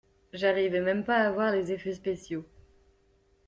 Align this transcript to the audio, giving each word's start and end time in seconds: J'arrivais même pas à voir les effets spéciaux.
J'arrivais 0.33 0.79
même 0.79 1.03
pas 1.03 1.17
à 1.19 1.31
voir 1.31 1.51
les 1.51 1.71
effets 1.73 1.93
spéciaux. 1.93 2.43